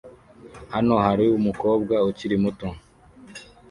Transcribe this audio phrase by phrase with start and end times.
[0.73, 2.67] Hano harumukobwa ukiri muto